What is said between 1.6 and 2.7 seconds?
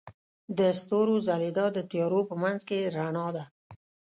د تیارو په منځ